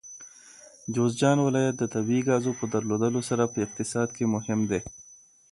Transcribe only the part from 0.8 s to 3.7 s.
جوزجان ولایت د طبیعي ګازو په درلودلو سره په